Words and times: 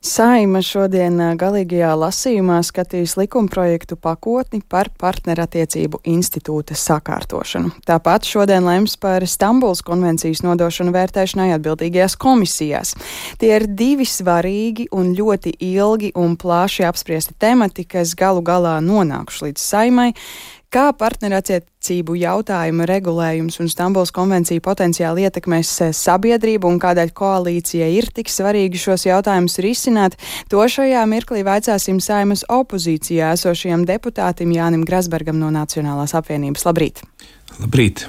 Saima 0.00 0.62
šodien 0.64 1.18
galīgajā 1.36 1.90
lasījumā 1.92 2.62
skatīs 2.64 3.18
likumprojektu 3.20 3.98
pakotni 4.00 4.62
par 4.64 4.88
partnerattiecību 4.96 5.98
institūta 6.08 6.72
sakārtošanu. 6.72 7.74
Tāpat 7.84 8.24
šodien 8.24 8.64
lems 8.64 8.94
par 8.96 9.26
Stambuls 9.28 9.82
konvencijas 9.84 10.40
nodošanu 10.40 10.94
vērtēšanai 10.94 11.50
atbildīgajās 11.58 12.16
komisijās. 12.16 12.94
Tie 13.44 13.52
ir 13.58 13.66
divi 13.68 14.08
svarīgi 14.08 14.88
un 14.96 15.12
ļoti 15.18 15.52
ilgi 15.68 16.14
un 16.16 16.38
plaši 16.40 16.88
apspriesti 16.88 17.36
temati, 17.36 17.84
kas 17.84 18.16
galu 18.16 18.40
galā 18.40 18.78
nonākuši 18.80 19.50
līdz 19.50 19.66
saimai. 19.68 20.08
Kā 20.70 20.92
partnerattiecību 20.94 22.14
jautājuma 22.20 22.84
regulējums 22.86 23.56
un 23.58 23.66
Stambuls 23.72 24.12
konvencija 24.14 24.62
potenciāli 24.62 25.24
ietekmēs 25.26 25.72
eh, 25.82 25.90
sabiedrību 25.98 26.70
un 26.70 26.78
kādēļ 26.78 27.10
koalīcijai 27.10 27.88
ir 27.96 28.06
tik 28.14 28.30
svarīgi 28.30 28.78
šos 28.78 29.08
jautājumus 29.08 29.58
risināt, 29.66 30.14
to 30.46 30.62
šajā 30.62 31.02
mirklī 31.10 31.42
vaicāsim 31.42 31.98
saimas 31.98 32.46
opozīcijā 32.46 33.34
esošajam 33.34 33.82
deputātim 33.90 34.54
Jānim 34.54 34.86
Grasbergam 34.86 35.42
no 35.42 35.50
Nacionālās 35.50 36.14
apvienības. 36.14 36.68
Labrīt! 36.70 37.02
Labrīt! 37.58 38.06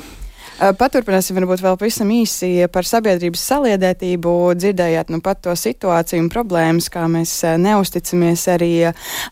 Paturpināsim 0.62 1.40
varbūt 1.40 1.64
vēl 1.66 1.78
pavisam 1.82 2.12
īsi 2.14 2.68
par 2.74 2.86
sabiedrības 2.86 3.46
saliedētību. 3.50 4.34
Dzirdējāt 4.62 5.10
nu 5.10 5.18
pat 5.26 5.42
to 5.42 5.56
situāciju 5.58 6.22
un 6.22 6.30
problēmas, 6.30 6.92
kā 6.94 7.08
mēs 7.10 7.34
neusticamies 7.64 8.46
arī 8.54 8.74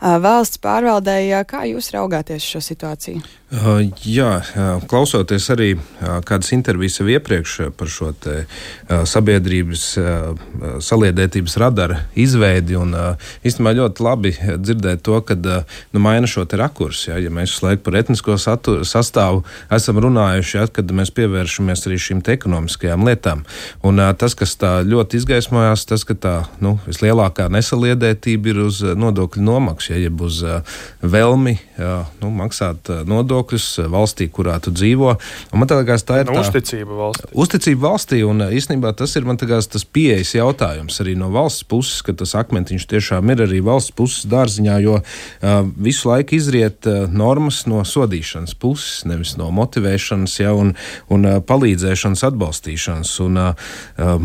valsts 0.02 0.62
pārvaldēji. 0.64 1.44
Kā 1.50 1.68
jūs 1.70 1.94
raugāties 1.94 2.50
šo 2.56 2.64
situāciju? 2.72 3.39
Uh, 3.50 3.80
jā, 4.06 4.44
klausoties 4.86 5.48
arī 5.50 5.72
uh, 5.74 6.20
kādas 6.22 6.52
intervijas 6.54 7.00
jau 7.00 7.08
iepriekš 7.10 7.54
par 7.74 7.90
šo 7.90 8.12
uh, 8.14 8.60
sabiedrības 9.10 9.86
saliedētības 10.86 11.56
radara 11.62 11.98
izveidi, 12.20 12.76
un 12.78 12.94
īstenībā 13.46 13.72
ļoti 13.78 14.04
labi 14.06 14.32
dzirdēt 14.38 15.02
to, 15.06 15.18
ka 15.26 15.36
nu, 15.40 16.02
maina 16.02 16.30
šo 16.30 16.46
rakursu. 16.46 17.10
Ja, 17.10 17.18
ja 17.22 17.32
mēs 17.34 17.56
visu 17.56 17.66
laiku 17.66 17.84
par 17.88 17.98
etnisko 18.02 18.38
saturu, 18.42 18.86
sastāvu 18.86 19.42
esam 19.74 20.02
runājuši, 20.04 20.58
ja, 20.58 20.68
kad 20.74 20.92
mēs 20.94 21.14
pievēršamies 21.16 21.86
arī 21.88 22.00
šīm 22.06 22.22
ekonomiskajām 22.36 23.06
lietām. 23.08 23.44
Un 23.86 24.02
tas, 24.20 24.36
kas 24.38 24.56
tā 24.62 24.74
ļoti 24.86 25.22
izgaismojās, 25.22 25.88
tas, 25.90 26.06
ka 26.06 26.18
tā 26.18 26.36
nu, 26.62 26.76
vislielākā 26.86 27.50
nesaliedētība 27.54 28.54
ir 28.54 28.64
uz 28.68 28.82
nodokļu 28.84 29.46
nomaksu, 29.46 29.94
ja, 29.94 30.04
jeb 30.06 30.22
uz 30.26 30.42
vēlmi 31.02 31.58
ja, 31.80 32.04
nu, 32.22 32.34
maksāt 32.44 32.92
nodokļus 33.10 33.39
nodokļus 33.40 33.90
valstī, 33.90 34.28
kurā 34.30 34.60
tu 34.60 34.72
dzīvo. 34.72 35.16
Un 35.54 35.62
man 35.62 35.70
liekas, 35.70 36.04
tā 36.04 36.22
ir 36.22 36.28
nu, 36.28 36.36
tā 36.36 36.44
uzticība 36.44 36.98
valstī. 36.98 37.30
Uzticība 37.34 37.86
valstī, 37.88 38.22
un 38.28 38.44
īstenībā 38.44 38.94
tas 38.98 39.16
ir 39.16 39.26
liekas, 39.26 39.70
tas 39.72 39.86
pieejas 39.86 40.36
jautājums 40.36 41.00
arī 41.02 41.16
no 41.18 41.30
valsts 41.32 41.64
puses, 41.64 42.02
ka 42.04 42.14
tas 42.14 42.36
akmentiņš 42.36 42.88
tiešām 42.90 43.30
ir 43.32 43.46
arī 43.48 43.62
valsts 43.64 43.96
puses 43.96 44.28
dārziņā, 44.30 44.80
jo 44.84 45.00
uh, 45.00 45.64
visu 45.78 46.12
laiku 46.12 46.36
izriet 46.36 46.88
uh, 46.90 47.08
normas 47.08 47.66
no 47.70 47.84
sodīšanas 47.84 48.56
puses, 48.60 49.06
nevis 49.10 49.36
no 49.40 49.50
motivēšanas 49.56 50.40
ja, 50.42 50.54
un, 50.54 50.76
un 51.10 51.28
uh, 51.28 51.40
palīdzēšanas, 51.40 52.26
atbalstīšanas. 52.32 53.16
Un, 53.26 53.40
uh, 53.40 54.20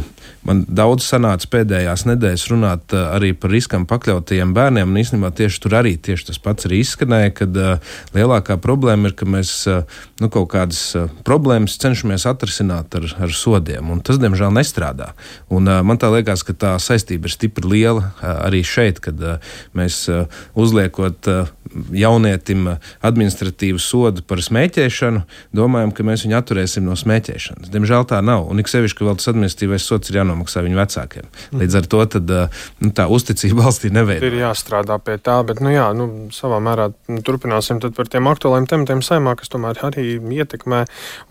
Man 0.45 0.61
daudz 0.69 1.07
sanāca 1.09 1.49
pēdējās 1.49 2.05
nedēļas 2.05 2.43
runāt 2.53 2.93
uh, 2.93 3.07
arī 3.17 3.31
par 3.33 3.53
riskam 3.55 3.87
pakļautajiem 3.89 4.51
bērniem, 4.57 4.91
un 4.93 5.01
īstenībā 5.01 5.31
tieši 5.37 5.61
tur 5.65 5.77
arī 5.79 5.95
tieši 5.97 6.29
tas 6.29 6.41
pats 6.45 6.69
arī 6.69 6.83
izskanēja, 6.85 7.31
kad 7.39 7.57
uh, 7.57 7.95
lielākā 8.17 8.59
problēma 8.61 9.09
ir, 9.09 9.15
ka 9.17 9.29
mēs 9.29 9.55
uh, 9.73 9.87
nu, 10.21 10.29
kaut 10.29 10.51
kādas 10.53 10.83
uh, 11.01 11.07
problēmas 11.25 11.79
cenšamies 11.81 12.27
atrisināt 12.29 12.93
ar, 12.99 13.09
ar 13.25 13.33
sodiem, 13.33 13.89
un 13.95 14.03
tas, 14.05 14.21
diemžēl, 14.21 14.53
nestrādā. 14.53 15.15
Un, 15.49 15.65
uh, 15.65 15.81
man 15.81 15.97
liekas, 15.97 16.45
ka 16.45 16.53
tā 16.53 16.75
saistība 16.77 17.31
ir 17.31 17.33
stipri 17.33 17.71
liela 17.71 18.05
uh, 18.05 18.29
arī 18.45 18.61
šeit, 18.69 19.01
kad 19.01 19.25
uh, 19.25 19.57
mēs 19.73 20.03
uh, 20.13 20.29
uzliekot 20.61 21.31
uh, 21.33 21.49
jaunietim 21.97 22.69
administratīvu 23.01 23.81
sodu 23.81 24.21
par 24.29 24.45
smēķēšanu, 24.45 25.25
domājam, 25.57 25.97
ka 25.97 26.05
mēs 26.05 26.29
viņu 26.29 26.37
atturēsim 26.37 26.85
no 26.85 27.01
smēķēšanas. 27.01 27.73
Diemžēl 27.73 28.05
tā 28.13 28.21
nav, 28.21 28.45
un 28.53 28.61
ik 28.61 28.69
sevišķi, 28.69 29.01
ka 29.01 29.09
vēl 29.09 29.19
tas 29.19 29.33
administratīvais 29.33 29.89
sods 29.89 30.13
ir 30.13 30.21
jānodrošina 30.21 30.34
jānomaksā 30.35 30.63
viņu 30.65 30.79
vecākiem. 30.79 31.29
Līdz 31.61 31.77
ar 31.79 31.89
to 31.91 32.01
tad, 32.15 32.33
nu, 32.83 32.91
tā 32.95 33.07
uzticība 33.09 33.63
valstī 33.67 33.91
neveidojas. 33.95 34.33
Ir 34.33 34.41
jāstrādā 34.43 34.99
pie 35.03 35.17
tā, 35.23 35.39
bet 35.47 35.63
nu, 35.65 35.71
jā, 35.73 35.87
nu, 35.97 36.29
savā 36.35 36.61
mērā 36.65 36.91
nu, 37.09 37.21
turpināsim 37.25 37.81
par 37.95 38.11
tiem 38.11 38.29
aktuāliem 38.31 38.67
tematiem 38.71 39.03
saimā, 39.05 39.37
kas 39.39 39.53
tomēr 39.53 39.81
arī 39.87 40.19
ietekmē 40.19 40.85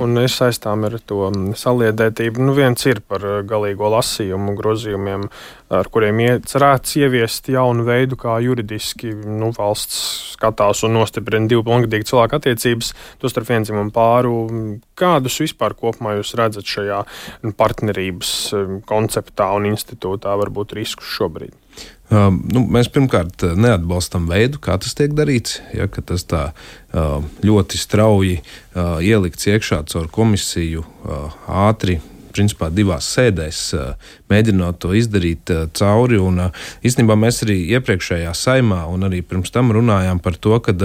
un 0.04 0.18
ir 0.22 0.32
saistām 0.32 0.86
ar 0.88 0.98
to 1.06 1.30
saliedētību. 1.60 2.44
Nu, 2.44 2.56
viens 2.58 2.86
ir 2.88 3.04
par 3.06 3.26
galīgo 3.48 3.92
lasījumu 3.94 4.56
grozījumiem, 4.60 5.28
ar 5.74 5.90
kuriem 5.94 6.22
iecerēts 6.24 6.98
ieviest 7.00 7.50
jaunu 7.54 7.86
veidu, 7.88 8.18
kā 8.20 8.38
juridiski 8.44 9.14
nu, 9.14 9.52
valsts 9.56 10.00
skatās 10.36 10.84
un 10.88 10.98
nostiprina 10.98 11.50
divu 11.50 11.66
pilngadīgu 11.68 12.08
cilvēku 12.10 12.40
attiecības, 12.40 12.94
tostarp 13.22 13.50
vienzimumu 13.50 13.94
pāru. 13.96 14.36
Kādus 15.00 15.40
vispār 15.44 15.76
kopumā 15.80 16.18
jūs 16.20 16.36
redzat 16.40 16.70
šajā 16.70 17.02
partnerības 17.58 18.32
konceptā 18.90 19.50
un 19.58 19.72
institūtā 19.74 20.38
varbūt 20.44 20.78
riskus 20.78 21.10
šobrīd? 21.18 21.56
Uh, 22.14 22.28
nu, 22.54 22.62
mēs 22.70 22.92
pirmkārt 22.94 23.42
neatbalstam 23.58 24.28
veidu, 24.30 24.60
kā 24.62 24.76
tas 24.78 24.94
tiek 24.98 25.16
darīts. 25.18 25.58
Ja, 25.74 25.88
tas 25.90 26.28
tā 26.30 26.44
uh, 26.52 27.24
ļoti 27.42 27.80
strauji 27.82 28.36
uh, 28.44 29.00
ielikts 29.02 29.50
iekšā 29.50 29.82
caur 29.90 30.12
komisiju, 30.14 30.84
uh, 30.84 31.38
ātri 31.66 31.98
principā 32.34 32.70
divās 32.74 33.08
sēdēs, 33.14 33.62
mēģinot 34.32 34.80
to 34.84 34.94
izdarīt 34.98 35.52
cauri. 35.78 36.20
Un, 36.22 36.42
īstenībā 36.86 37.18
mēs 37.20 37.44
arī 37.46 37.60
iepriekšējā 37.78 38.34
saimā 38.38 38.84
un 38.92 39.08
arī 39.08 39.22
pirms 39.26 39.54
tam 39.54 39.72
runājām 39.76 40.22
par 40.24 40.38
to, 40.42 40.58
ka 40.64 40.76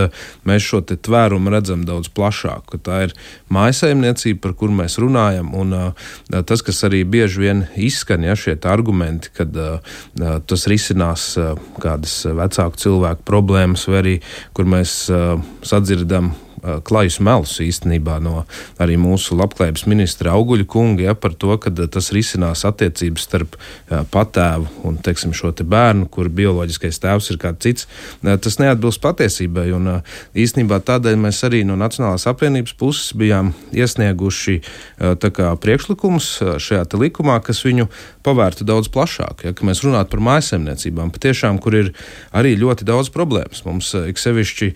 mēs 0.48 0.66
šo 0.68 0.82
tvērumu 0.88 1.52
redzam 1.54 1.84
daudz 1.88 2.10
plašāku, 2.14 2.76
ka 2.76 2.82
tā 2.90 3.02
ir 3.08 3.14
mājasaimniecība, 3.54 4.42
par 4.46 4.56
kuru 4.58 4.76
mēs 4.82 4.98
runājam. 5.02 5.52
Un 5.58 5.76
tas, 6.28 6.64
kas 6.64 6.82
arī 6.88 7.04
bieži 7.08 7.44
vien 7.46 7.64
izskan, 7.76 8.26
ja 8.26 8.36
šie 8.38 8.58
argumenti, 8.68 9.32
kad 9.36 9.54
tas 10.48 10.66
risinās 10.70 11.30
kādas 11.82 12.20
vecāku 12.26 12.84
cilvēku 12.84 13.24
problēmas, 13.28 13.88
vai 13.88 14.02
arī 14.02 14.18
kur 14.56 14.68
mēs 14.68 15.00
sadzirdam 15.66 16.34
klajus 16.86 17.18
melus 17.24 17.56
īstenībā 17.62 18.18
no 18.22 18.44
arī 18.82 18.98
mūsu 19.00 19.36
labklājības 19.38 19.86
ministra 19.90 20.34
Auguļa 20.36 20.66
kunga 20.68 21.08
ja, 21.08 21.14
par 21.18 21.34
to, 21.38 21.54
ka 21.60 21.72
tas 21.72 22.10
risinās 22.14 22.64
attiecības 22.68 23.26
starp 23.28 23.56
patēvu 24.12 24.68
un 24.88 24.98
teiksim, 25.04 25.34
šo 25.36 25.52
te 25.56 25.66
bērnu, 25.68 26.08
kur 26.12 26.30
bioloģiskais 26.32 27.00
tēvs 27.02 27.32
ir 27.32 27.40
kāds 27.42 27.64
cits. 27.64 27.88
Tas 28.22 28.58
neatbilst 28.60 29.02
patiesībai. 29.04 29.68
Un, 29.76 29.90
īstenībā 30.38 30.80
tādēļ 30.86 31.18
mēs 31.20 31.42
arī 31.46 31.64
no 31.68 31.76
Nacionālās 31.78 32.26
apvienības 32.30 32.74
puses 32.78 33.12
bijām 33.18 33.52
iesnieguši 33.74 34.58
kā, 34.98 35.50
priekšlikumus 35.62 36.30
šajā 36.62 36.84
likumā, 36.98 37.38
kas 37.44 37.62
viņu 37.66 37.88
pavērtu 38.26 38.66
daudz 38.68 38.90
plašāk. 38.92 39.44
Ja, 39.46 39.54
mēs 39.66 39.82
runātu 39.84 40.16
par 40.16 40.24
mājasemniecībām, 40.28 41.12
patiešām, 41.14 41.60
kur 41.62 41.76
ir 41.78 41.92
arī 42.36 42.54
ļoti 42.60 42.86
daudz 42.88 43.12
problēmas. 43.14 43.64
Mums 43.66 43.92
ik 44.08 44.20
sevišķi 44.20 44.70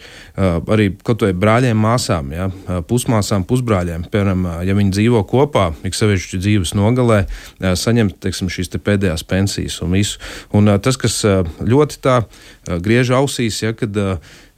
arī 0.72 0.90
kaut 1.04 1.24
vai 1.24 1.32
brāļiem 1.36 1.71
brāļiem, 1.72 1.80
māsām, 1.80 2.32
ja, 2.32 2.48
pusmāsām, 2.86 3.44
pusbrāļiem. 3.44 4.06
Piemēram, 4.10 4.64
ja 4.64 4.74
viņi 4.74 4.92
dzīvo 4.92 5.24
kopā, 5.24 5.72
ik 5.84 5.94
sevišķi 5.94 6.38
dzīves 6.38 6.74
nogalē, 6.74 7.26
saņemt 7.60 8.20
teiksim, 8.20 8.48
šīs 8.48 8.70
te 8.70 8.78
pēdējās 8.78 9.24
pensijas 9.24 9.80
un 9.82 9.92
visu. 9.92 10.18
Un 10.52 10.68
tas, 10.80 10.96
kas 10.96 11.24
ļoti 11.60 12.00
tā 12.02 12.24
griež 12.66 13.12
ausīs, 13.12 13.62
ja, 13.62 13.72
kad 13.72 13.92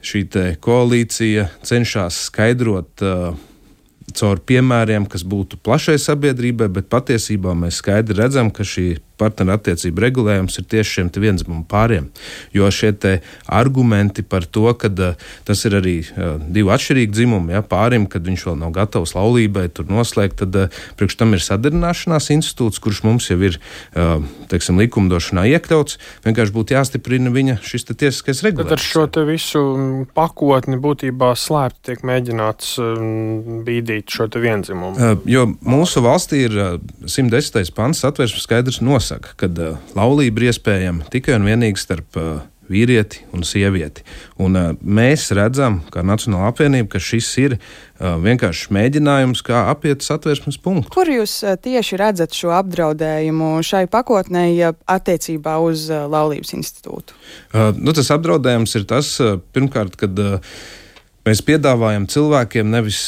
šī 0.01 0.27
koalīcija 0.59 1.49
cenšas 1.63 2.27
skaidrot 2.29 3.03
caur 4.15 4.39
piemēriem, 4.39 5.07
kas 5.09 5.23
būtu 5.25 5.57
plašai 5.63 5.97
sabiedrībai, 5.99 6.69
bet 6.69 6.89
patiesībā 6.89 7.55
mēs 7.57 7.81
skaidri 7.81 8.15
redzam, 8.19 8.51
ka 8.51 8.63
šī 8.63 8.99
partnerattiecību 9.19 10.03
regulējums 10.03 10.59
ir 10.59 10.67
tieši 10.71 10.99
šiem 10.99 11.11
vienzimumu 11.15 11.65
pāriem. 11.69 12.09
Jo 12.53 12.69
šie 12.73 12.93
argumenti 13.45 14.23
par 14.23 14.45
to, 14.45 14.67
ka 14.79 14.89
uh, 14.89 15.15
tas 15.47 15.63
ir 15.67 15.77
arī 15.79 15.95
uh, 16.03 16.35
divi 16.39 16.71
atšķirīgi 16.73 17.13
dzimumi, 17.13 17.55
ja, 17.55 17.63
pārim, 17.65 18.07
kad 18.11 18.25
viņš 18.27 18.45
vēl 18.49 18.59
nav 18.61 18.73
gatavs 18.75 19.15
laulībai, 19.17 19.67
tur 19.73 19.89
noslēgt, 19.91 20.41
tad 20.43 20.57
uh, 20.59 20.81
priekš 20.99 21.17
tam 21.21 21.35
ir 21.35 21.43
sadarināšanās 21.43 22.31
institūts, 22.35 22.81
kurš 22.83 23.03
mums 23.05 23.29
jau 23.29 23.37
ir 23.43 23.57
teiksim, 24.51 24.77
likumdošanā 24.81 25.45
iekļauts. 25.55 25.97
Vienkārši 26.25 26.53
būtu 26.55 26.75
jāstiprina 26.75 27.31
viņa 27.33 27.57
šis 27.65 27.87
tiesiskais 27.91 28.41
regulējums. 28.45 28.69
Tad 28.69 28.77
ar 28.77 28.83
šo 28.83 29.25
visu 29.27 29.61
pakotni 30.17 30.79
būtībā 30.81 31.31
slēpt 31.39 31.81
tiek 31.87 32.03
mēģināts 32.07 32.75
um, 32.83 33.61
bīdīt 33.67 34.11
šo 34.11 34.27
vienzimumu. 34.33 35.15
Jo 35.29 35.45
mūsu 35.65 36.03
valstī 36.05 36.45
ir 36.47 36.57
uh, 36.59 36.75
110. 37.07 37.71
pants 37.75 38.03
satversmes 38.03 38.45
skaidrs 38.45 38.81
nosaka 38.83 39.04
nosaka, 39.05 39.35
ka 39.37 39.47
uh, 39.47 39.77
laulība 39.95 40.41
ir 40.41 40.51
iespējama 40.51 41.05
tikai 41.13 41.37
un 41.37 41.45
vienīgi 41.45 41.77
starp 41.77 42.17
uh, 42.17 42.43
vīrieti 42.65 43.21
un 43.35 43.43
sievieti. 43.45 44.01
Un, 44.41 44.57
uh, 44.57 44.71
mēs 44.81 45.27
redzam, 45.37 45.83
kā 45.93 46.01
Nacionāla 46.01 46.49
apvienība, 46.49 46.95
ka 46.95 47.01
šis 47.03 47.27
ir 47.43 47.55
uh, 47.57 48.15
vienkārši 48.23 48.73
mēģinājums, 48.73 49.43
kā 49.45 49.67
apiet 49.69 50.01
satversmes 50.05 50.57
punktu. 50.57 50.89
Kur 50.95 51.11
jūs 51.11 51.37
uh, 51.45 51.53
tieši 51.61 51.99
redzat 52.01 52.33
šo 52.33 52.55
apdraudējumu 52.57 53.59
šai 53.65 53.85
pakotnē 53.93 54.47
attiecībā 54.73 55.59
uz 55.61 55.85
uh, 55.91 56.07
Laulības 56.09 56.55
institūtu? 56.57 57.13
Uh, 57.53 57.69
nu, 57.77 57.93
tas 57.93 58.09
apdraudējums 58.15 58.73
ir 58.81 58.89
tas, 58.89 59.13
uh, 59.21 59.37
pirmkārt, 59.53 59.99
kad 60.01 60.17
uh, 60.17 60.57
Mēs 61.25 61.39
piedāvājam 61.41 62.03
cilvēkiem 62.05 62.67
nevis 62.69 62.99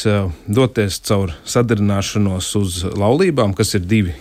doties 0.50 0.96
caur 1.06 1.30
sadarināšanos 1.46 2.48
uz 2.58 2.78
laulībām, 2.98 3.52
kas 3.54 3.76
ir 3.78 3.84
divi 3.86 4.14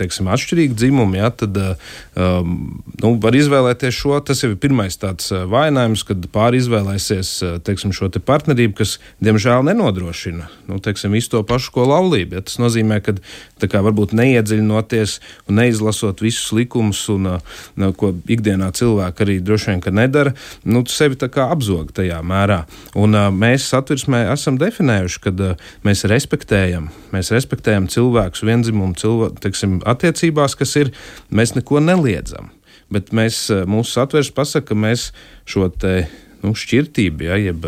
teiksim, 0.00 0.26
atšķirīgi 0.34 0.74
dzimumi. 0.74 1.20
Ja, 1.20 1.30
tad 1.30 1.54
nu, 1.54 3.12
var 3.22 3.38
izvēlēties 3.38 3.94
šo. 3.94 4.16
Tas 4.26 4.42
jau 4.42 4.50
ir 4.50 4.58
pirmais 4.58 4.98
tāds 4.98 5.30
vainojums, 5.30 6.02
kad 6.08 6.26
pāri 6.34 6.58
izvēlēsies 6.58 7.30
teiksim, 7.68 7.94
šo 7.94 8.10
te 8.10 8.18
partnerību, 8.18 8.74
kas 8.80 8.96
diemžēl 9.22 9.62
nenodrošina 9.70 10.50
nu, 10.66 10.80
teiksim, 10.82 11.14
visu 11.14 11.36
to 11.36 11.44
pašu, 11.46 11.70
ko 11.76 11.86
laulība. 11.86 12.40
Ja, 12.40 12.44
tas 12.46 12.58
nozīmē, 12.58 12.98
ka 13.06 13.14
kā, 13.62 13.84
varbūt 13.86 14.16
neiedziļinoties 14.18 15.16
un 15.46 15.60
neizlasot 15.60 16.22
visus 16.24 16.50
likumus, 16.56 17.04
un, 17.14 17.36
ko 17.94 18.12
ikdienā 18.26 18.72
cilvēki 18.74 19.22
arī 19.22 19.38
droši 19.44 19.76
vien 19.76 20.02
nedara, 20.02 20.34
nu, 20.66 20.82
sevi 20.90 21.18
apzog 21.46 21.94
tajā 21.94 22.18
mērā. 22.26 22.64
Un, 22.98 23.14
mēs 23.36 23.68
satversmē 23.70 24.24
esam 24.32 24.58
definējuši, 24.60 25.22
ka 25.24 25.32
uh, 25.34 25.64
mēs 25.86 26.04
respektējam, 26.10 26.90
mēs 27.14 27.32
respektējam 27.34 27.88
cilvēkus 27.92 28.44
vienzimumu 28.46 28.96
cilvē, 28.98 29.32
teiksim, 29.44 29.80
attiecībās, 29.88 30.56
kas 30.58 30.76
ir, 30.80 30.92
mēs 31.30 31.56
neko 31.56 31.82
neliedzam. 31.84 32.52
Bet 32.92 33.12
mēs, 33.16 33.46
uh, 33.52 33.64
mūsu 33.68 33.98
satversme 33.98 34.36
pasaka, 34.36 34.70
ka 34.72 34.80
mēs 34.86 35.10
šo 35.48 35.68
te, 35.74 36.06
nu, 36.42 36.54
šķirtību, 36.56 37.28
ja, 37.28 37.38
jeb 37.48 37.66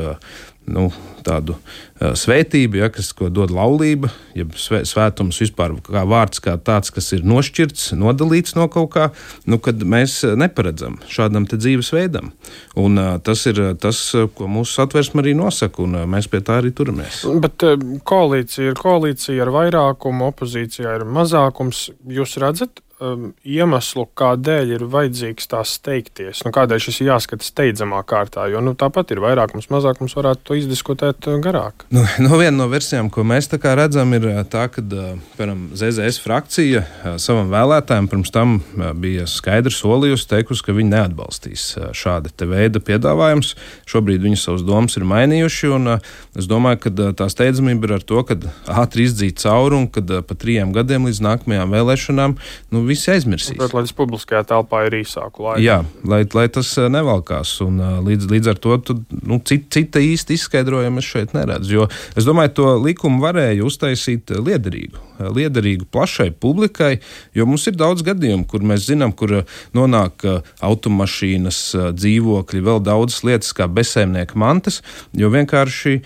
nu, 0.70 0.88
tādu 1.26 1.56
uh, 1.56 2.14
svētību, 2.18 2.80
ja, 2.80 2.88
kas 2.92 3.10
dod 3.34 3.52
laulība, 3.54 4.10
jeb 4.38 4.54
svē, 4.58 4.82
svētums 4.88 5.40
vispār 5.42 5.74
kā 5.84 6.04
vārds, 6.08 6.42
kā 6.44 6.56
tāds, 6.60 6.92
kas 6.94 7.10
ir 7.16 7.24
nošķirts, 7.28 7.90
nodalīts 7.98 8.56
no 8.58 8.68
kaut 8.72 8.90
kā, 8.94 9.08
nu, 9.48 9.60
kad 9.62 9.82
mēs 9.82 10.20
neparedzam 10.38 10.98
šādam 11.10 11.48
dzīvesveidam. 11.48 12.32
Un, 12.78 12.98
uh, 13.00 13.16
tas 13.24 13.44
ir 13.50 13.60
tas, 13.82 14.02
ko 14.36 14.50
mūsu 14.50 14.78
satversme 14.78 15.24
arī 15.24 15.34
nosaka, 15.38 15.82
un 15.84 16.02
uh, 16.02 16.08
mēs 16.08 16.30
pie 16.30 16.42
tā 16.44 16.60
arī 16.62 16.72
turamies. 16.76 17.24
Bet 17.42 17.64
koalīcija 18.08 18.72
ir 18.72 18.78
koalīcija 18.78 19.46
ar 19.46 19.54
vairākumu, 19.54 20.30
opozīcijā 20.32 20.98
ir 21.00 21.08
mazākums. 21.08 21.88
Jūs 22.08 22.38
redzat, 22.42 22.82
um, 23.02 23.30
iemeslu, 23.46 24.06
kādēļ 24.18 24.74
ir 24.76 24.84
vajadzīgs 24.90 25.48
tās 25.50 25.74
steigties. 25.78 26.42
Nu, 26.46 26.52
kādēļ 26.54 26.82
šis 26.82 27.00
ir 27.02 27.10
jāskata 27.12 27.46
steidzamā 27.46 28.02
kārtā, 28.08 28.48
jo 28.52 28.62
nu, 28.64 28.74
tāpat 28.78 29.14
ir 29.14 29.22
vairākums, 29.24 29.70
mazākums 29.72 30.16
varētu 30.18 30.44
to 30.48 30.58
izdiskutēt 30.58 31.28
uh, 31.30 31.38
garāk. 31.44 31.86
Nu, 31.94 32.04
no 32.24 32.40
viena 32.40 32.56
no 32.58 32.68
versijām, 32.70 33.10
ko 33.12 33.24
mēs 33.26 33.50
redzam, 33.52 34.14
ir 34.16 34.28
uh, 34.30 34.40
tā, 34.48 34.66
ka 34.72 34.82
uh, 34.82 35.14
piemēram, 35.38 35.68
ZZS 35.78 36.22
frakcija 36.24 36.84
savam 37.20 37.50
vēlētājiem 37.52 38.08
pirms 38.10 38.32
tam 38.34 38.58
bija 38.98 39.26
skaidri 39.30 39.72
solījusi, 39.74 40.28
teikusi, 40.30 40.64
ka 40.66 40.74
viņi 40.76 40.92
neatbalstīs 40.92 41.66
šāda 41.96 42.32
veida 42.48 42.80
piedāvājumus. 42.84 43.54
Šobrīd 43.88 44.22
viņi 44.24 44.38
savus 44.40 44.64
domas 44.66 44.96
ir 44.98 45.06
mainījuši, 45.08 45.70
un 45.74 45.94
es 46.38 46.48
domāju, 46.50 46.80
ka 46.84 46.92
tā 47.18 47.28
steidzamība 47.32 47.88
ir 47.88 47.96
ar 47.98 48.06
to, 48.06 48.22
ka 48.26 48.38
ātri 48.82 49.06
izdzīt 49.08 49.40
cauri 49.42 49.78
un 49.78 49.88
kad 49.92 50.10
pa 50.26 50.36
trijiem 50.38 50.72
gadiem 50.76 51.08
līdz 51.08 51.22
nākamajām 51.24 51.74
vēlēšanām 51.76 52.36
nu, 52.74 52.84
visi 52.88 53.10
aizmirsīs. 53.12 53.58
Bet, 53.58 53.74
lai 53.76 53.84
tas 53.86 53.94
publiskajā 53.96 54.42
telpā 54.48 54.84
ir 54.88 54.98
īsāku 55.00 55.44
laiku. 55.46 55.62
Jā, 55.64 55.78
lai, 56.08 56.22
lai 56.34 56.46
tas 56.52 56.70
eh, 56.80 56.88
nevalkās. 56.92 57.54
Un, 57.64 57.80
eh, 57.82 57.96
līdz, 58.08 58.28
līdz 58.32 58.52
ar 58.52 58.60
to 58.64 58.78
tu, 58.84 58.96
nu, 59.22 59.40
cita, 59.44 59.70
cita 59.78 60.02
īsta 60.02 60.34
izskaidrojuma 60.36 61.02
es 61.02 61.10
šeit 61.10 61.34
neredzu. 61.36 61.74
Jo 61.74 61.88
es 62.18 62.28
domāju, 62.28 62.54
to 62.58 62.68
likumu 62.82 63.22
varēja 63.24 63.66
uztaisīt 63.66 64.34
eh, 64.34 64.42
liederīgu. 64.50 65.04
Liederīgu 65.18 65.88
plašai 65.90 66.30
publikai, 66.30 67.00
jo 67.34 67.46
mums 67.48 67.66
ir 67.66 67.74
daudz 67.74 68.04
gadījumu, 68.06 68.46
kur 68.46 68.62
mēs 68.62 68.84
zinām, 68.86 69.10
kur 69.18 69.40
nonāk 69.74 70.22
automašīnas, 70.62 71.58
dzīvokļi, 71.98 72.62
vēl 72.68 72.78
daudzas 72.86 73.24
lietas, 73.26 73.50
kā 73.56 73.66
bezsēmnieka 73.66 74.38
mantas, 74.38 74.78
jo 75.18 75.32
vienkārši 75.34 75.96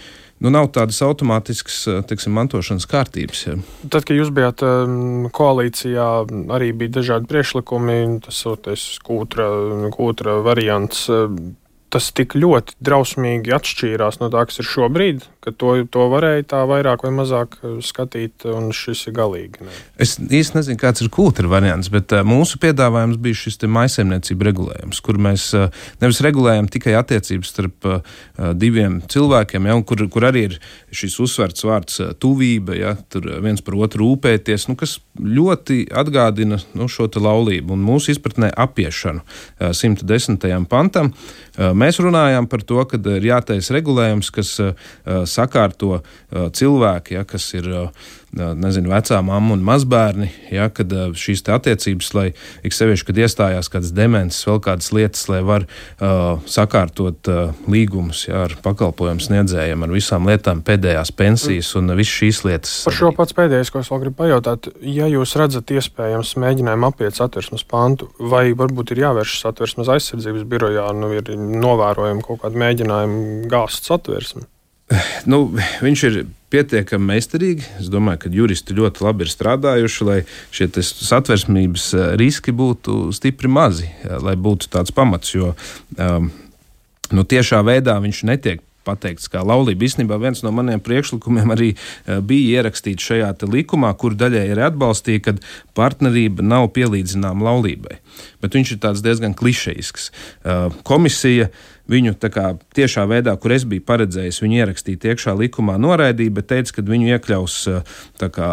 nu, 0.42 0.52
nav 0.52 0.68
tādas 0.74 1.00
automātiskas 1.06 1.78
eh, 1.88 2.02
teiksim, 2.08 2.34
mantošanas 2.36 2.88
kārtības. 2.90 3.46
Ja. 3.46 3.56
Tad, 3.86 4.02
kad 4.02 4.14
jūs 4.16 4.32
bijāt 4.34 4.64
um, 4.66 5.30
koalīcijā, 5.32 6.10
arī 6.54 6.72
bija 6.76 6.98
dažādi 6.98 7.30
priekšlikumi, 7.30 7.98
tas 8.26 8.44
ir 8.48 8.86
kūtra, 9.06 9.48
kūtra 9.94 10.40
variants 10.44 11.08
tas 11.92 12.08
tik 12.16 12.36
ļoti 12.38 12.78
drausmīgi 12.80 13.52
atšķīrās 13.52 14.18
no 14.22 14.30
tā, 14.32 14.46
kas 14.48 14.62
ir 14.62 14.68
šobrīd, 14.68 15.26
ka 15.42 15.52
to, 15.58 15.74
to 15.90 16.06
varēja 16.12 16.44
tā 16.54 16.62
vairāk 16.70 17.04
vai 17.06 17.12
mazāk 17.16 17.56
uh, 17.60 17.76
skatīt, 17.84 18.46
un 18.48 18.70
šis 18.76 19.06
ir 19.10 19.16
galīgi. 19.16 19.66
Ne. 19.66 19.74
Es 20.02 20.14
īsti 20.22 20.58
nezinu, 20.58 20.80
kāds 20.80 21.04
ir 21.04 21.10
kultūra 21.12 21.50
variants, 21.52 21.90
bet 21.92 22.14
uh, 22.14 22.22
mūsu 22.26 22.60
piedāvājums 22.62 23.20
bija 23.22 23.40
šis 23.42 23.60
maisaimniecība 23.66 24.48
regulējums, 24.50 25.02
kur 25.04 25.20
mēs 25.22 25.48
uh, 25.58 25.68
nevis 26.02 26.22
regulējam 26.24 26.70
tikai 26.72 26.96
attiecības 27.00 27.52
starp 27.54 27.88
uh, 27.88 28.00
diviem 28.58 29.00
cilvēkiem, 29.12 29.68
ja, 29.70 29.78
kur, 29.86 30.06
kur 30.12 30.28
arī 30.30 30.46
ir 30.50 30.58
šis 30.94 31.18
uzsverts 31.26 31.66
vārds 31.68 32.00
uh, 32.02 32.12
tuvība, 32.14 32.78
ja, 32.78 32.96
tur 33.12 33.28
viens 33.44 33.62
par 33.64 33.78
otru 33.82 34.06
rūpēties, 34.06 34.68
nu, 34.70 34.78
kas 34.78 34.98
ļoti 35.18 35.84
atgādina 35.90 36.62
nu, 36.78 36.88
šo 36.90 37.10
laulību 37.12 37.74
un 37.74 37.82
mūsu 37.84 38.14
izpratnē 38.14 38.52
apiešanu 38.62 39.22
uh, 39.22 39.72
110. 39.76 40.38
pantam. 40.70 41.12
Uh, 41.12 41.72
Mēs 41.76 41.98
runājām 42.00 42.46
par 42.48 42.62
to, 42.64 42.80
ka 42.88 42.96
ir 43.12 43.26
jātaisa 43.26 43.74
regulējums, 43.76 44.30
kas 44.32 44.54
uh, 44.62 44.72
sakārto 45.32 46.00
uh, 46.00 46.48
cilvēki, 46.54 47.18
ja, 47.18 47.24
kas 47.28 47.48
ir 47.58 47.68
uh, 47.72 48.10
nezinu, 48.32 48.90
vecā 48.92 49.18
mamma 49.24 49.52
un 49.56 49.64
mazbērni, 49.64 50.28
ja, 50.52 50.68
kad 50.72 50.92
šīs 51.18 51.44
attiecības, 51.52 52.12
lai 52.16 52.26
ik 52.64 52.74
sevišķi, 52.74 53.08
kad 53.10 53.20
iestājās 53.26 53.68
kādas 53.72 53.92
demences, 53.96 54.44
vēl 54.48 54.60
kādas 54.64 54.88
lietas, 54.96 55.26
lai 55.28 55.42
var 55.44 55.66
uh, 55.66 56.40
sakārtot 56.48 57.28
uh, 57.28 57.52
līgumus 57.70 58.24
ja, 58.28 58.46
ar 58.46 58.56
pakalpojumu 58.64 59.22
sniedzējiem, 59.22 59.84
ar 59.84 59.92
visām 59.92 60.28
lietām, 60.30 60.62
pēdējās 60.64 61.12
pensijas 61.18 61.74
un 61.78 61.92
visas 61.98 62.14
šīs 62.22 62.42
lietas. 62.48 62.76
Par 62.88 62.96
šo 62.96 63.12
pats 63.16 63.36
pēdējais, 63.36 63.72
ko 63.72 63.82
es 63.82 63.92
vēl 63.92 64.06
gribu 64.06 64.20
pajautāt, 64.22 64.70
ja 64.80 65.10
jūs 65.12 65.36
redzat 65.40 65.74
iespējams 65.76 66.34
mēģinājumu 66.40 66.88
apiet 66.88 67.18
satversmes 67.18 67.66
pantu, 67.68 68.08
vai 68.32 68.48
varbūt 68.56 68.94
ir 68.94 69.04
jāvēršas 69.04 69.44
satversmes 69.46 69.92
aizsardzības 69.92 70.48
birojā, 70.48 70.88
nu 70.96 71.12
ir 71.18 71.34
novērojami 71.36 72.24
kaut 72.24 72.46
kādi 72.46 72.64
mēģinājumi 72.64 73.52
gāzt 73.52 73.92
satversmi? 73.92 74.48
Nu, 75.30 75.44
viņš 75.82 76.02
ir 76.08 76.16
pietiekami 76.52 77.14
meistarīgi. 77.14 77.64
Es 77.80 77.88
domāju, 77.92 78.24
ka 78.24 78.32
juristi 78.32 78.76
ļoti 78.76 79.04
labi 79.06 79.24
ir 79.24 79.32
strādājuši, 79.32 80.08
lai 80.08 80.18
šie 80.54 80.68
satversmības 80.82 81.86
eh, 81.96 82.08
riski 82.20 82.54
būtu 82.56 83.12
stipri 83.16 83.50
mazi, 83.52 83.88
lai 84.04 84.36
būtu 84.36 84.68
tāds 84.72 84.92
pamats. 84.94 85.32
Jo 85.32 85.54
um, 85.96 86.28
nu, 87.12 87.24
tiešā 87.24 87.62
veidā 87.66 87.96
viņš 88.02 88.24
netiek 88.28 88.60
pateikts, 88.86 89.30
kā 89.32 89.42
laulība. 89.46 89.86
Īstenībā 89.86 90.18
viens 90.22 90.42
no 90.44 90.52
maniem 90.54 90.82
priekšlikumiem 90.82 91.54
arī 91.54 91.70
uh, 91.74 92.20
bija 92.24 92.60
ierakstīts 92.60 93.10
šajā 93.10 93.32
likumā, 93.52 93.92
kur 93.98 94.16
daļai 94.18 94.46
ir 94.52 94.62
atbalstīja, 94.68 95.24
ka 95.26 95.36
partnerība 95.78 96.44
nav 96.46 96.70
pielīdzināma 96.76 97.48
laulībai. 97.48 97.98
Bet 98.42 98.58
viņš 98.58 98.74
ir 98.76 98.82
diezgan 99.02 99.36
klišejisks. 99.38 100.10
Uh, 100.42 100.68
komisija 100.86 101.50
viņu 101.90 102.14
kā, 102.32 102.52
tiešā 102.76 103.06
veidā, 103.10 103.34
kur 103.40 103.52
es 103.52 103.64
biju 103.68 103.82
paredzējis, 103.88 104.42
viņu 104.44 104.62
ierakstīt 104.62 105.04
iekšā 105.08 105.34
likumā, 105.38 105.78
noraidīja, 105.82 106.36
bet 106.38 106.52
teica, 106.52 106.78
ka 106.78 106.86
viņu 106.86 107.10
iekļaus 107.16 107.58
uh, 107.72 107.98
kā, 108.22 108.52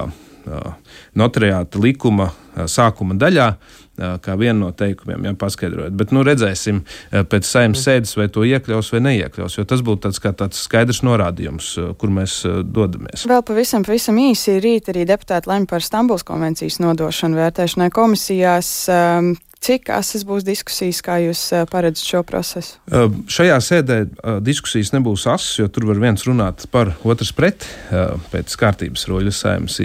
notariāta 1.17 1.79
likuma 1.81 2.31
sākuma 2.69 3.17
daļā, 3.19 3.51
kā 4.23 4.35
vienu 4.39 4.67
no 4.67 4.71
teikumiem, 4.75 5.29
ja 5.29 5.33
paskaidrojot. 5.39 5.95
Bet 5.99 6.13
nu, 6.15 6.23
redzēsim 6.27 6.81
pēc 7.11 7.47
saimnes 7.47 7.83
sēdes, 7.85 8.15
vai 8.19 8.29
to 8.33 8.45
iekļaus 8.47 8.93
vai 8.95 9.03
neiekļaus, 9.09 9.59
jo 9.59 9.67
tas 9.69 9.83
būtu 9.85 10.07
tāds, 10.07 10.21
tāds 10.39 10.63
skaidrs 10.67 11.03
norādījums, 11.07 11.71
kur 11.99 12.13
mēs 12.13 12.41
dodamies. 12.63 13.27
Vēl 13.29 13.43
pavisam, 13.47 13.85
pavisam 13.87 14.19
īsi 14.21 14.59
rīt 14.63 14.91
arī 14.93 15.05
deputāti 15.09 15.51
lemj 15.51 15.69
par 15.71 15.85
Stambuls 15.85 16.25
konvencijas 16.27 16.79
nodošanu 16.83 17.39
vērtēšanai 17.39 17.91
komisijās. 17.93 18.73
Cik 19.59 19.89
asas 19.91 20.23
būs 20.23 20.45
diskusijas, 20.47 21.01
kā 21.03 21.17
jūs 21.19 21.41
paredzat 21.67 22.07
šo 22.07 22.21
procesu? 22.23 22.77
Uh, 22.87 23.11
šajā 23.27 23.57
sēdē 23.59 23.97
uh, 24.05 24.37
diskusijas 24.39 24.93
nebūs 24.95 25.25
asas, 25.27 25.57
jo 25.59 25.67
tur 25.67 25.89
var 25.89 25.99
viens 25.99 26.23
runāt 26.23 26.63
par, 26.71 26.93
otrs 27.03 27.33
pret, 27.35 27.65
uh, 27.91 28.15
pēc 28.31 28.55
kārtības 28.61 29.03
roļas 29.11 29.41
saimnes. 29.43 29.75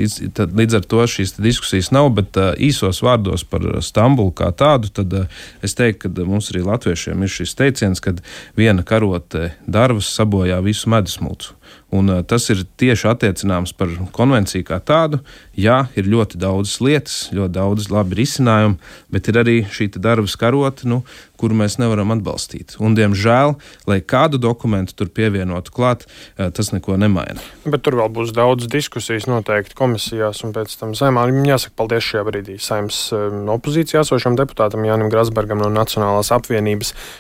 Līdz 0.61 0.78
ar 0.78 0.87
to 0.87 1.02
šīs 1.11 1.35
diskusijas 1.43 1.90
nav, 1.95 2.12
bet 2.14 2.38
īsos 2.62 3.02
vārdos 3.02 3.43
par 3.50 3.66
Stambulu 3.83 4.31
kā 4.38 4.52
tādu, 4.54 4.93
tad 4.95 5.19
es 5.64 5.75
teiktu, 5.75 6.07
ka 6.07 6.28
mums 6.28 6.52
arī 6.54 6.62
latviešiem 6.69 7.26
ir 7.26 7.35
šis 7.35 7.59
teiciens, 7.59 8.04
ka 8.04 8.14
viena 8.54 8.87
karote 8.87 9.50
darbs 9.66 10.12
sabojā 10.14 10.62
visu 10.62 10.93
medusmulcu. 10.95 11.59
Un, 11.94 12.11
uh, 12.11 12.23
tas 12.26 12.49
ir 12.50 12.64
tieši 12.80 13.09
attiecināms 13.12 13.75
par 13.78 13.92
konvenciju 14.14 14.66
kā 14.66 14.80
tādu. 14.83 15.21
Jā, 15.59 15.85
ir 15.99 16.09
ļoti 16.11 16.40
daudz 16.42 16.78
lietas, 16.83 17.28
ļoti 17.35 17.54
daudz 17.54 17.90
labi 17.92 18.18
risinājumi, 18.23 18.80
bet 19.14 19.30
ir 19.30 19.38
arī 19.44 19.56
šī 19.71 19.92
darba 19.94 20.26
skarota, 20.30 20.88
nu, 20.90 21.02
kuru 21.38 21.56
mēs 21.59 21.76
nevaram 21.78 22.11
atbalstīt. 22.14 22.76
Un, 22.83 22.97
diemžēl, 22.99 23.54
lai 23.90 24.00
kādu 24.00 24.40
dokumentu 24.42 24.97
tur 24.99 25.11
pievienotu 25.14 25.75
klāt, 25.75 26.06
uh, 26.09 26.50
tas 26.54 26.73
neko 26.75 26.99
nemaina. 27.00 27.42
Bet 27.66 27.85
tur 27.87 27.99
vēl 28.00 28.11
būs 28.14 28.35
daudz 28.35 28.66
diskusijas 28.71 29.28
noteikti 29.30 29.78
komisijās 29.78 30.42
un 30.47 30.54
pēc 30.56 30.75
tam 30.80 30.97
saimā. 30.99 31.28
Jāsaka, 31.44 31.76
paldies 31.78 32.06
šajā 32.09 32.25
brīdī 32.26 32.59
saimnes 32.62 32.99
um, 33.14 33.44
opozīcijā 33.54 34.02
esošam 34.02 34.38
deputātam 34.40 34.87
Jānim 34.87 35.12
Grasbergam 35.12 35.62
no 35.62 35.71
Nacionālās 35.73 36.33
apvienības 36.35 36.94